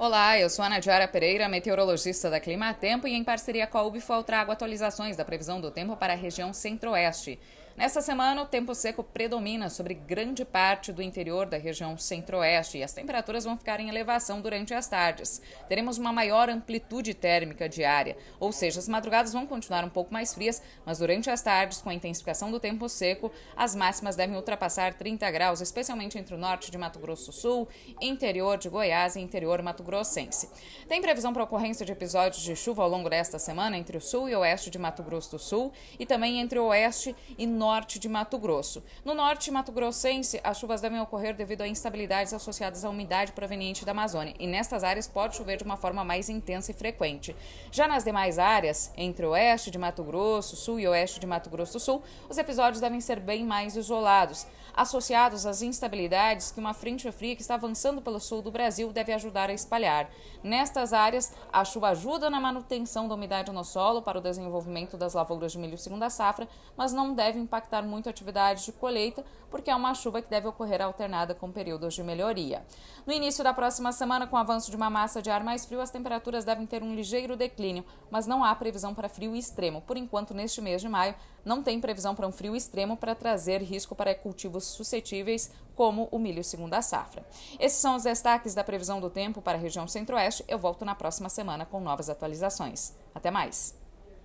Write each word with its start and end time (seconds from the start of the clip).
Olá, 0.00 0.38
eu 0.38 0.48
sou 0.48 0.64
Ana 0.64 0.78
Diara 0.78 1.08
Pereira, 1.08 1.48
meteorologista 1.48 2.30
da 2.30 2.38
Clima 2.38 2.72
Tempo 2.72 3.08
e 3.08 3.14
em 3.14 3.24
parceria 3.24 3.66
com 3.66 3.78
a 3.78 3.82
UBFOL 3.82 4.22
trago 4.22 4.52
atualizações 4.52 5.16
da 5.16 5.24
previsão 5.24 5.60
do 5.60 5.72
tempo 5.72 5.96
para 5.96 6.12
a 6.12 6.16
região 6.16 6.52
centro-oeste. 6.54 7.36
Nesta 7.78 8.02
semana, 8.02 8.42
o 8.42 8.44
tempo 8.44 8.74
seco 8.74 9.04
predomina 9.04 9.70
sobre 9.70 9.94
grande 9.94 10.44
parte 10.44 10.90
do 10.90 11.00
interior 11.00 11.46
da 11.46 11.56
região 11.56 11.96
centro-oeste 11.96 12.76
e 12.76 12.82
as 12.82 12.92
temperaturas 12.92 13.44
vão 13.44 13.56
ficar 13.56 13.78
em 13.78 13.88
elevação 13.88 14.40
durante 14.40 14.74
as 14.74 14.88
tardes. 14.88 15.40
Teremos 15.68 15.96
uma 15.96 16.12
maior 16.12 16.50
amplitude 16.50 17.14
térmica 17.14 17.68
diária, 17.68 18.16
ou 18.40 18.50
seja, 18.50 18.80
as 18.80 18.88
madrugadas 18.88 19.32
vão 19.32 19.46
continuar 19.46 19.84
um 19.84 19.88
pouco 19.88 20.12
mais 20.12 20.34
frias, 20.34 20.60
mas 20.84 20.98
durante 20.98 21.30
as 21.30 21.40
tardes, 21.40 21.80
com 21.80 21.88
a 21.88 21.94
intensificação 21.94 22.50
do 22.50 22.58
tempo 22.58 22.88
seco, 22.88 23.30
as 23.56 23.76
máximas 23.76 24.16
devem 24.16 24.34
ultrapassar 24.34 24.94
30 24.94 25.30
graus, 25.30 25.60
especialmente 25.60 26.18
entre 26.18 26.34
o 26.34 26.38
norte 26.38 26.72
de 26.72 26.78
Mato 26.78 26.98
Grosso 26.98 27.26
do 27.26 27.32
Sul, 27.32 27.68
interior 28.00 28.58
de 28.58 28.68
Goiás 28.68 29.14
e 29.14 29.20
interior 29.20 29.62
mato-grossense. 29.62 30.50
Tem 30.88 31.00
previsão 31.00 31.32
para 31.32 31.44
ocorrência 31.44 31.86
de 31.86 31.92
episódios 31.92 32.42
de 32.42 32.56
chuva 32.56 32.82
ao 32.82 32.88
longo 32.88 33.08
desta 33.08 33.38
semana 33.38 33.78
entre 33.78 33.96
o 33.96 34.00
sul 34.00 34.28
e 34.28 34.34
oeste 34.34 34.68
de 34.68 34.78
Mato 34.78 35.04
Grosso 35.04 35.30
do 35.30 35.38
Sul 35.38 35.72
e 35.96 36.04
também 36.04 36.40
entre 36.40 36.58
o 36.58 36.64
oeste 36.64 37.14
e 37.38 37.46
norte 37.46 37.67
norte 37.68 37.98
de 37.98 38.08
Mato 38.08 38.38
Grosso. 38.38 38.82
No 39.04 39.12
norte 39.12 39.50
mato-grossense, 39.50 40.40
as 40.42 40.58
chuvas 40.58 40.80
devem 40.80 40.98
ocorrer 41.02 41.36
devido 41.36 41.60
a 41.60 41.68
instabilidades 41.68 42.32
associadas 42.32 42.82
à 42.82 42.88
umidade 42.88 43.32
proveniente 43.32 43.84
da 43.84 43.90
Amazônia, 43.90 44.34
e 44.38 44.46
nestas 44.46 44.82
áreas 44.82 45.06
pode 45.06 45.36
chover 45.36 45.58
de 45.58 45.64
uma 45.64 45.76
forma 45.76 46.02
mais 46.02 46.30
intensa 46.30 46.70
e 46.70 46.74
frequente. 46.74 47.36
Já 47.70 47.86
nas 47.86 48.04
demais 48.04 48.38
áreas, 48.38 48.90
entre 48.96 49.26
o 49.26 49.32
oeste 49.32 49.70
de 49.70 49.76
Mato 49.76 50.02
Grosso, 50.02 50.56
sul 50.56 50.80
e 50.80 50.88
oeste 50.88 51.20
de 51.20 51.26
Mato 51.26 51.50
Grosso 51.50 51.74
do 51.74 51.80
Sul, 51.80 52.02
os 52.26 52.38
episódios 52.38 52.80
devem 52.80 53.02
ser 53.02 53.20
bem 53.20 53.44
mais 53.44 53.76
isolados, 53.76 54.46
associados 54.74 55.44
às 55.44 55.60
instabilidades 55.60 56.50
que 56.50 56.60
uma 56.60 56.72
frente 56.72 57.10
fria 57.12 57.36
que 57.36 57.42
está 57.42 57.54
avançando 57.54 58.00
pelo 58.00 58.20
sul 58.20 58.40
do 58.40 58.50
Brasil 58.50 58.92
deve 58.92 59.12
ajudar 59.12 59.50
a 59.50 59.52
espalhar. 59.52 60.08
Nestas 60.42 60.92
áreas, 60.92 61.34
a 61.52 61.64
chuva 61.64 61.88
ajuda 61.88 62.30
na 62.30 62.40
manutenção 62.40 63.08
da 63.08 63.14
umidade 63.14 63.50
no 63.50 63.64
solo 63.64 64.00
para 64.00 64.18
o 64.18 64.22
desenvolvimento 64.22 64.96
das 64.96 65.14
lavouras 65.14 65.52
de 65.52 65.58
milho 65.58 65.76
segunda 65.76 66.08
safra, 66.08 66.48
mas 66.76 66.92
não 66.92 67.12
deve 67.12 67.38
impactar 67.38 67.57
impactar 67.58 67.82
muito 67.82 68.06
a 68.06 68.10
atividade 68.10 68.64
de 68.64 68.72
colheita, 68.72 69.24
porque 69.50 69.70
é 69.70 69.74
uma 69.74 69.94
chuva 69.94 70.22
que 70.22 70.30
deve 70.30 70.46
ocorrer 70.46 70.80
alternada 70.80 71.34
com 71.34 71.50
períodos 71.50 71.94
de 71.94 72.02
melhoria. 72.02 72.64
No 73.04 73.12
início 73.12 73.42
da 73.42 73.52
próxima 73.52 73.90
semana, 73.90 74.26
com 74.26 74.36
o 74.36 74.38
avanço 74.38 74.70
de 74.70 74.76
uma 74.76 74.88
massa 74.88 75.20
de 75.20 75.28
ar 75.28 75.42
mais 75.42 75.66
frio, 75.66 75.80
as 75.80 75.90
temperaturas 75.90 76.44
devem 76.44 76.66
ter 76.66 76.82
um 76.82 76.94
ligeiro 76.94 77.36
declínio, 77.36 77.84
mas 78.10 78.26
não 78.26 78.44
há 78.44 78.54
previsão 78.54 78.94
para 78.94 79.08
frio 79.08 79.34
extremo. 79.34 79.80
Por 79.82 79.96
enquanto, 79.96 80.32
neste 80.32 80.60
mês 80.60 80.80
de 80.80 80.88
maio, 80.88 81.14
não 81.44 81.62
tem 81.62 81.80
previsão 81.80 82.14
para 82.14 82.26
um 82.26 82.32
frio 82.32 82.54
extremo 82.54 82.96
para 82.96 83.14
trazer 83.14 83.62
risco 83.62 83.94
para 83.94 84.14
cultivos 84.14 84.64
suscetíveis, 84.64 85.50
como 85.74 86.08
o 86.10 86.18
milho 86.18 86.44
segunda 86.44 86.82
safra. 86.82 87.24
Esses 87.58 87.78
são 87.78 87.96
os 87.96 88.02
destaques 88.02 88.54
da 88.54 88.64
previsão 88.64 89.00
do 89.00 89.10
tempo 89.10 89.40
para 89.40 89.56
a 89.56 89.60
região 89.60 89.86
centro-oeste. 89.86 90.44
Eu 90.48 90.58
volto 90.58 90.84
na 90.84 90.94
próxima 90.94 91.28
semana 91.28 91.64
com 91.64 91.80
novas 91.80 92.10
atualizações. 92.10 92.92
Até 93.14 93.30
mais! 93.30 93.77